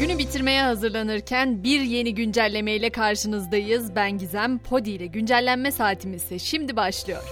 Günü 0.00 0.18
bitirmeye 0.18 0.62
hazırlanırken 0.62 1.62
bir 1.62 1.80
yeni 1.80 2.14
güncellemeyle 2.14 2.90
karşınızdayız. 2.90 3.96
Ben 3.96 4.18
Gizem, 4.18 4.58
Podi 4.58 4.90
ile 4.90 5.06
güncellenme 5.06 5.72
saatimiz 5.72 6.24
ise 6.24 6.38
şimdi 6.38 6.76
başlıyor. 6.76 7.22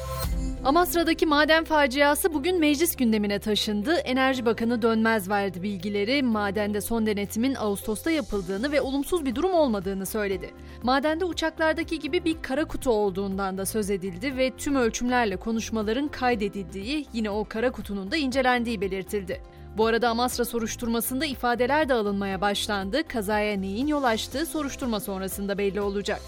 Amasra'daki 0.65 1.27
maden 1.27 1.65
faciası 1.65 2.35
bugün 2.35 2.61
meclis 2.61 2.97
gündemine 2.97 3.39
taşındı. 3.39 3.95
Enerji 3.95 4.47
Bakanı 4.47 4.83
Dönmez 4.83 5.29
verdi 5.29 5.63
bilgileri. 5.63 6.23
Madende 6.23 6.81
son 6.81 7.07
denetimin 7.07 7.55
Ağustos'ta 7.55 8.11
yapıldığını 8.11 8.73
ve 8.73 8.81
olumsuz 8.81 9.25
bir 9.25 9.35
durum 9.35 9.55
olmadığını 9.55 10.07
söyledi. 10.07 10.51
Madende 10.83 11.25
uçaklardaki 11.25 11.99
gibi 11.99 12.25
bir 12.25 12.37
kara 12.43 12.65
kutu 12.65 12.91
olduğundan 12.91 13.59
da 13.59 13.67
söz 13.67 13.91
edildi 13.91 14.37
ve 14.37 14.51
tüm 14.59 14.77
ölçümlerle 14.77 15.37
konuşmaların 15.37 16.09
kaydedildiği, 16.09 17.07
yine 17.13 17.31
o 17.31 17.45
kara 17.45 17.73
kutunun 17.73 18.11
da 18.11 18.17
incelendiği 18.17 18.81
belirtildi. 18.81 19.41
Bu 19.77 19.87
arada 19.87 20.09
Amasra 20.09 20.45
soruşturmasında 20.45 21.27
ifadeler 21.27 21.89
de 21.89 21.95
alınmaya 21.95 22.41
başlandı. 22.41 23.09
Kazaya 23.09 23.57
neyin 23.57 23.87
yol 23.87 24.05
açtığı 24.05 24.47
soruşturma 24.47 25.01
sonrasında 25.01 25.59
belli 25.59 25.81
olacak. 25.81 26.21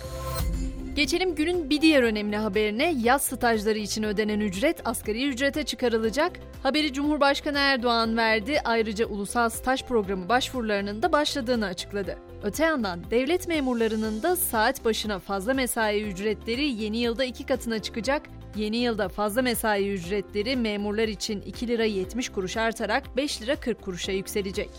Geçelim 0.97 1.35
günün 1.35 1.71
bir 1.71 1.81
diğer 1.81 2.03
önemli 2.03 2.37
haberine. 2.37 2.95
Yaz 3.03 3.23
stajları 3.23 3.79
için 3.79 4.03
ödenen 4.03 4.41
ücret 4.41 4.81
asgari 4.85 5.29
ücrete 5.29 5.63
çıkarılacak. 5.63 6.33
Haberi 6.63 6.93
Cumhurbaşkanı 6.93 7.59
Erdoğan 7.59 8.17
verdi. 8.17 8.61
Ayrıca 8.65 9.07
ulusal 9.07 9.49
staj 9.49 9.85
programı 9.85 10.29
başvurularının 10.29 11.03
da 11.03 11.13
başladığını 11.13 11.67
açıkladı. 11.67 12.19
Öte 12.43 12.65
yandan 12.65 13.11
devlet 13.11 13.49
memurlarının 13.49 14.23
da 14.23 14.37
saat 14.37 14.85
başına 14.85 15.19
fazla 15.19 15.55
mesai 15.55 16.03
ücretleri 16.03 16.65
yeni 16.83 16.99
yılda 16.99 17.25
iki 17.25 17.47
katına 17.47 17.79
çıkacak. 17.79 18.23
Yeni 18.57 18.77
yılda 18.77 19.09
fazla 19.09 19.43
mesai 19.43 19.89
ücretleri 19.89 20.57
memurlar 20.57 21.09
için 21.09 21.41
2 21.41 21.69
lira 21.69 21.85
70 21.85 22.29
kuruş 22.29 22.57
artarak 22.57 23.17
5 23.17 23.43
lira 23.43 23.57
40 23.57 23.83
kuruşa 23.83 24.13
yükselecek. 24.13 24.71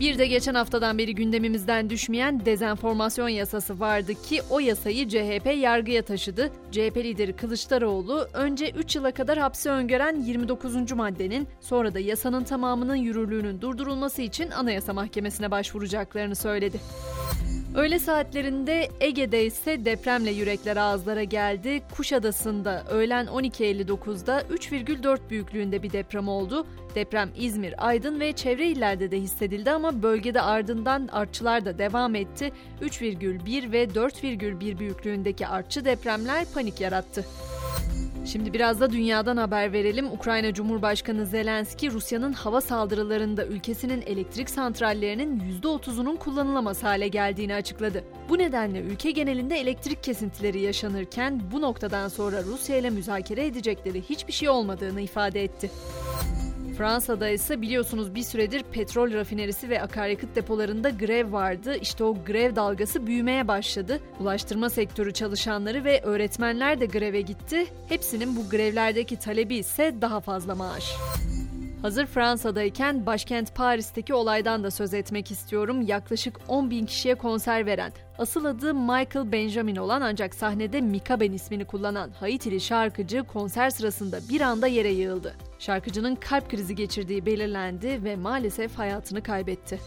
Bir 0.00 0.18
de 0.18 0.26
geçen 0.26 0.54
haftadan 0.54 0.98
beri 0.98 1.14
gündemimizden 1.14 1.90
düşmeyen 1.90 2.44
dezenformasyon 2.44 3.28
yasası 3.28 3.80
vardı 3.80 4.12
ki 4.14 4.40
o 4.50 4.60
yasayı 4.60 5.08
CHP 5.08 5.56
yargıya 5.56 6.02
taşıdı. 6.02 6.52
CHP 6.70 6.96
lideri 6.96 7.36
Kılıçdaroğlu 7.36 8.28
önce 8.32 8.70
3 8.70 8.96
yıla 8.96 9.10
kadar 9.10 9.38
hapse 9.38 9.70
öngören 9.70 10.22
29. 10.22 10.92
maddenin 10.92 11.48
sonra 11.60 11.94
da 11.94 12.00
yasanın 12.00 12.44
tamamının 12.44 12.94
yürürlüğünün 12.94 13.60
durdurulması 13.60 14.22
için 14.22 14.50
Anayasa 14.50 14.92
Mahkemesi'ne 14.92 15.50
başvuracaklarını 15.50 16.36
söyledi. 16.36 16.80
Öğle 17.74 17.98
saatlerinde 17.98 18.88
Ege'de 19.00 19.46
ise 19.46 19.84
depremle 19.84 20.30
yürekler 20.30 20.76
ağızlara 20.76 21.24
geldi. 21.24 21.82
Kuşadası'nda 21.96 22.84
öğlen 22.90 23.26
12.59'da 23.26 24.40
3,4 24.40 25.18
büyüklüğünde 25.30 25.82
bir 25.82 25.92
deprem 25.92 26.28
oldu. 26.28 26.66
Deprem 26.94 27.30
İzmir, 27.36 27.88
Aydın 27.88 28.20
ve 28.20 28.32
çevre 28.32 28.66
illerde 28.66 29.10
de 29.10 29.20
hissedildi 29.20 29.70
ama 29.70 30.02
bölgede 30.02 30.40
ardından 30.40 31.08
artçılar 31.12 31.64
da 31.64 31.78
devam 31.78 32.14
etti. 32.14 32.52
3,1 32.82 33.72
ve 33.72 33.84
4,1 33.84 34.78
büyüklüğündeki 34.78 35.46
artçı 35.46 35.84
depremler 35.84 36.44
panik 36.54 36.80
yarattı. 36.80 37.24
Şimdi 38.24 38.52
biraz 38.52 38.80
da 38.80 38.92
dünyadan 38.92 39.36
haber 39.36 39.72
verelim. 39.72 40.12
Ukrayna 40.12 40.54
Cumhurbaşkanı 40.54 41.26
Zelenski, 41.26 41.90
Rusya'nın 41.90 42.32
hava 42.32 42.60
saldırılarında 42.60 43.46
ülkesinin 43.46 44.02
elektrik 44.02 44.50
santrallerinin 44.50 45.60
%30'unun 45.62 46.18
kullanılamaz 46.18 46.82
hale 46.82 47.08
geldiğini 47.08 47.54
açıkladı. 47.54 48.04
Bu 48.28 48.38
nedenle 48.38 48.80
ülke 48.80 49.10
genelinde 49.10 49.56
elektrik 49.56 50.02
kesintileri 50.02 50.60
yaşanırken 50.60 51.40
bu 51.52 51.60
noktadan 51.60 52.08
sonra 52.08 52.42
Rusya 52.42 52.76
ile 52.76 52.90
müzakere 52.90 53.46
edecekleri 53.46 54.02
hiçbir 54.02 54.32
şey 54.32 54.48
olmadığını 54.48 55.00
ifade 55.00 55.44
etti. 55.44 55.70
Fransa'da 56.78 57.28
ise 57.28 57.62
biliyorsunuz 57.62 58.14
bir 58.14 58.22
süredir 58.22 58.62
petrol 58.62 59.12
rafinerisi 59.12 59.68
ve 59.68 59.82
akaryakıt 59.82 60.36
depolarında 60.36 60.90
grev 60.90 61.32
vardı. 61.32 61.76
İşte 61.80 62.04
o 62.04 62.16
grev 62.26 62.56
dalgası 62.56 63.06
büyümeye 63.06 63.48
başladı. 63.48 64.00
Ulaştırma 64.20 64.70
sektörü 64.70 65.12
çalışanları 65.12 65.84
ve 65.84 66.00
öğretmenler 66.00 66.80
de 66.80 66.86
greve 66.86 67.20
gitti. 67.20 67.66
Hepsinin 67.88 68.36
bu 68.36 68.50
grevlerdeki 68.50 69.18
talebi 69.18 69.56
ise 69.56 69.94
daha 70.00 70.20
fazla 70.20 70.54
maaş. 70.54 70.92
Hazır 71.84 72.06
Fransa'dayken 72.06 73.06
başkent 73.06 73.54
Paris'teki 73.54 74.14
olaydan 74.14 74.64
da 74.64 74.70
söz 74.70 74.94
etmek 74.94 75.30
istiyorum. 75.30 75.82
Yaklaşık 75.82 76.40
10 76.48 76.70
bin 76.70 76.86
kişiye 76.86 77.14
konser 77.14 77.66
veren, 77.66 77.92
asıl 78.18 78.44
adı 78.44 78.74
Michael 78.74 79.32
Benjamin 79.32 79.76
olan 79.76 80.00
ancak 80.00 80.34
sahnede 80.34 80.80
Mika 80.80 81.20
Ben 81.20 81.32
ismini 81.32 81.64
kullanan 81.64 82.10
Haitili 82.10 82.60
şarkıcı 82.60 83.24
konser 83.24 83.70
sırasında 83.70 84.20
bir 84.28 84.40
anda 84.40 84.66
yere 84.66 84.92
yığıldı. 84.92 85.34
Şarkıcının 85.58 86.14
kalp 86.14 86.50
krizi 86.50 86.74
geçirdiği 86.74 87.26
belirlendi 87.26 88.04
ve 88.04 88.16
maalesef 88.16 88.78
hayatını 88.78 89.22
kaybetti. 89.22 89.80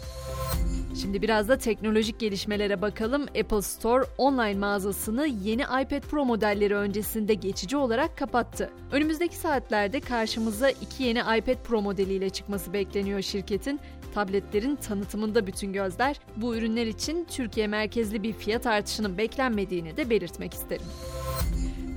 Şimdi 1.02 1.22
biraz 1.22 1.50
da 1.50 1.58
teknolojik 1.58 2.20
gelişmelere 2.20 2.82
bakalım. 2.82 3.22
Apple 3.24 3.62
Store 3.62 4.06
online 4.18 4.60
mağazasını 4.60 5.28
yeni 5.28 5.62
iPad 5.62 6.02
Pro 6.02 6.26
modelleri 6.26 6.76
öncesinde 6.76 7.34
geçici 7.34 7.78
olarak 7.78 8.18
kapattı. 8.18 8.70
Önümüzdeki 8.92 9.36
saatlerde 9.36 10.00
karşımıza 10.00 10.70
iki 10.70 11.04
yeni 11.04 11.20
iPad 11.20 11.64
Pro 11.64 11.82
modeliyle 11.82 12.30
çıkması 12.30 12.74
bekleniyor 12.74 13.22
şirketin. 13.22 13.80
Tabletlerin 14.14 14.76
tanıtımında 14.76 15.48
bütün 15.48 15.74
gözler 15.74 16.20
bu 16.36 16.56
ürünler 16.56 16.88
için 16.88 17.28
Türkiye 17.32 17.68
merkezli 17.68 18.24
bir 18.24 18.34
fiyat 18.34 18.66
artışının 18.66 19.18
beklenmediğini 19.18 19.98
de 19.98 20.10
belirtmek 20.10 20.54
isterim. 20.54 20.86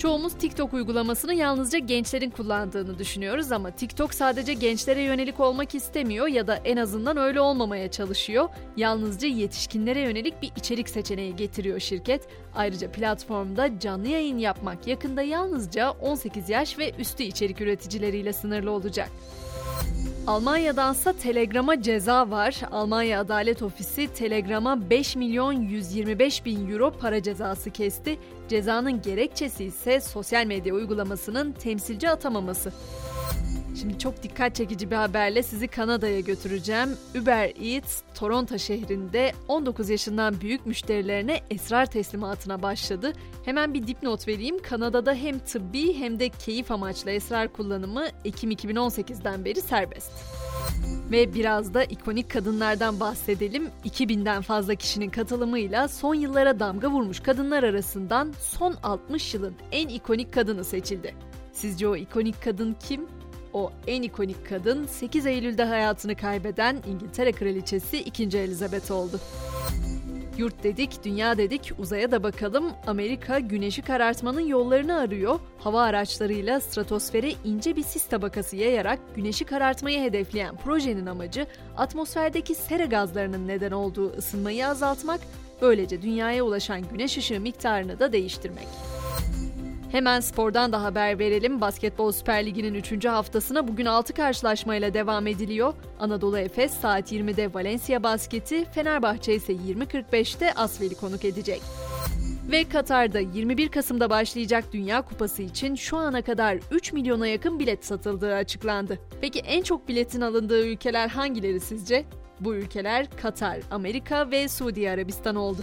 Çoğumuz 0.01 0.33
TikTok 0.35 0.75
uygulamasını 0.75 1.35
yalnızca 1.35 1.79
gençlerin 1.79 2.31
kullandığını 2.31 2.99
düşünüyoruz 2.99 3.53
ama 3.53 3.71
TikTok 3.71 4.15
sadece 4.15 4.55
gençlere 4.55 5.03
yönelik 5.03 5.41
olmak 5.41 5.75
istemiyor 5.75 6.27
ya 6.27 6.47
da 6.47 6.57
en 6.57 6.77
azından 6.77 7.17
öyle 7.17 7.41
olmamaya 7.41 7.91
çalışıyor. 7.91 8.49
Yalnızca 8.77 9.29
yetişkinlere 9.29 10.01
yönelik 10.01 10.43
bir 10.43 10.53
içerik 10.57 10.89
seçeneği 10.89 11.37
getiriyor 11.37 11.81
şirket. 11.81 12.29
Ayrıca 12.55 12.93
platformda 12.93 13.79
canlı 13.79 14.09
yayın 14.09 14.39
yapmak 14.39 14.87
yakında 14.87 15.23
yalnızca 15.23 15.91
18 15.91 16.49
yaş 16.49 16.79
ve 16.79 16.93
üstü 16.99 17.23
içerik 17.23 17.61
üreticileriyle 17.61 18.33
sınırlı 18.33 18.71
olacak. 18.71 19.11
Almanya'dansa 20.27 21.13
Telegram'a 21.13 21.83
ceza 21.83 22.31
var. 22.31 22.61
Almanya 22.71 23.21
Adalet 23.21 23.63
Ofisi 23.63 24.09
Telegram'a 24.09 24.91
5 24.91 25.17
milyon 25.17 25.53
125 25.53 26.45
bin 26.45 26.71
euro 26.71 26.93
para 27.01 27.23
cezası 27.23 27.71
kesti. 27.71 28.19
Cezanın 28.49 29.03
gerekçesi 29.03 29.65
ise 29.65 30.01
sosyal 30.01 30.47
medya 30.47 30.75
uygulamasının 30.75 31.53
temsilci 31.53 32.11
atamaması. 32.11 32.73
Şimdi 33.81 33.99
çok 33.99 34.23
dikkat 34.23 34.55
çekici 34.55 34.91
bir 34.91 34.97
haberle 34.97 35.43
sizi 35.43 35.69
Kanada'ya 35.69 36.21
götüreceğim. 36.21 36.89
Uber 37.21 37.53
Eats 37.61 38.03
Toronto 38.15 38.59
şehrinde 38.59 39.33
19 39.49 39.91
yaşından 39.91 40.41
büyük 40.41 40.67
müşterilerine 40.67 41.41
esrar 41.51 41.87
teslimatına 41.87 42.63
başladı. 42.63 43.13
Hemen 43.45 43.75
bir 43.75 43.87
dipnot 43.87 44.29
vereyim. 44.29 44.63
Kanada'da 44.63 45.15
hem 45.15 45.39
tıbbi 45.39 45.95
hem 45.99 46.21
de 46.21 46.29
keyif 46.29 46.71
amaçlı 46.71 47.11
esrar 47.11 47.53
kullanımı 47.53 48.07
Ekim 48.25 48.51
2018'den 48.51 49.45
beri 49.45 49.61
serbest. 49.61 50.13
Ve 51.11 51.35
biraz 51.35 51.75
da 51.75 51.85
ikonik 51.85 52.31
kadınlardan 52.31 53.01
bahsedelim. 53.01 53.69
2000'den 53.85 54.43
fazla 54.43 54.75
kişinin 54.75 55.11
katılımıyla 55.11 55.89
son 55.89 56.15
yıllara 56.15 56.61
damga 56.61 56.91
vurmuş 56.91 57.21
kadınlar 57.21 57.63
arasından 57.63 58.33
son 58.41 58.75
60 58.83 59.35
yılın 59.35 59.55
en 59.73 59.89
ikonik 59.89 60.33
kadını 60.33 60.65
seçildi. 60.65 61.15
Sizce 61.53 61.89
o 61.89 61.97
ikonik 61.97 62.43
kadın 62.43 62.77
kim? 62.89 63.20
O 63.53 63.73
en 63.87 64.03
ikonik 64.03 64.49
kadın 64.49 64.87
8 64.87 65.27
Eylül'de 65.27 65.65
hayatını 65.65 66.17
kaybeden 66.17 66.77
İngiltere 66.87 67.33
Kraliçesi 67.33 67.99
2. 67.99 68.39
Elizabeth 68.39 68.91
oldu. 68.91 69.21
Yurt 70.39 70.63
dedik, 70.63 71.05
dünya 71.05 71.39
dedik, 71.39 71.73
uzaya 71.79 72.11
da 72.11 72.23
bakalım. 72.23 72.73
Amerika 72.87 73.39
güneşi 73.39 73.83
karartmanın 73.83 74.41
yollarını 74.41 74.99
arıyor. 74.99 75.41
Hava 75.59 75.83
araçlarıyla 75.83 76.61
stratosfere 76.61 77.33
ince 77.45 77.77
bir 77.77 77.83
sis 77.83 78.07
tabakası 78.07 78.57
yayarak 78.57 78.99
güneşi 79.17 79.45
karartmayı 79.45 80.01
hedefleyen 80.01 80.57
projenin 80.57 81.07
amacı 81.07 81.47
atmosferdeki 81.77 82.55
sera 82.55 82.85
gazlarının 82.85 83.49
neden 83.49 83.71
olduğu 83.71 84.13
ısınmayı 84.17 84.67
azaltmak, 84.67 85.21
böylece 85.63 86.03
dünyaya 86.03 86.45
ulaşan 86.45 86.83
güneş 86.93 87.19
ışığı 87.19 87.41
miktarını 87.41 87.99
da 87.99 88.13
değiştirmek. 88.13 88.69
Hemen 89.93 90.21
spordan 90.21 90.73
da 90.73 90.83
haber 90.83 91.19
verelim. 91.19 91.61
Basketbol 91.61 92.13
Süper 92.13 92.47
Ligi'nin 92.47 92.75
3. 92.75 93.05
haftasına 93.05 93.69
bugün 93.69 93.87
6 93.87 94.15
karşılaşmayla 94.15 94.95
devam 94.95 95.27
ediliyor. 95.27 95.75
Anadolu 96.01 96.39
Efes 96.39 96.73
saat 96.73 97.13
20'de 97.13 97.55
Valencia 97.55 98.03
Basket'i, 98.03 98.65
Fenerbahçe 98.65 99.35
ise 99.35 99.53
20.45'te 99.53 100.53
Asvel'i 100.53 100.95
konuk 100.95 101.25
edecek. 101.25 101.63
Ve 102.51 102.69
Katar'da 102.69 103.21
21 103.21 103.69
Kasım'da 103.69 104.11
başlayacak 104.11 104.65
Dünya 104.73 105.03
Kupası 105.03 105.43
için 105.43 105.75
şu 105.75 105.97
ana 105.97 106.23
kadar 106.23 106.59
3 106.71 106.93
milyona 106.93 107.27
yakın 107.27 107.59
bilet 107.59 107.85
satıldığı 107.85 108.35
açıklandı. 108.35 108.99
Peki 109.21 109.39
en 109.39 109.63
çok 109.63 109.89
biletin 109.89 110.21
alındığı 110.21 110.67
ülkeler 110.67 111.09
hangileri 111.09 111.61
sizce? 111.61 112.05
Bu 112.41 112.55
ülkeler 112.55 113.07
Katar, 113.23 113.59
Amerika 113.71 114.31
ve 114.31 114.49
Suudi 114.49 114.91
Arabistan 114.91 115.37
oldu. 115.37 115.61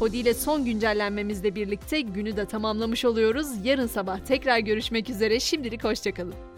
Podi 0.00 0.16
ile 0.16 0.34
son 0.34 0.64
güncellenmemizle 0.64 1.54
birlikte 1.54 2.00
günü 2.00 2.36
de 2.36 2.46
tamamlamış 2.46 3.04
oluyoruz. 3.04 3.46
Yarın 3.64 3.86
sabah 3.86 4.18
tekrar 4.18 4.58
görüşmek 4.58 5.10
üzere. 5.10 5.40
Şimdilik 5.40 5.84
hoşçakalın. 5.84 6.49